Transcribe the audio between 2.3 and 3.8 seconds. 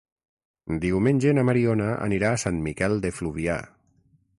a Sant Miquel de Fluvià.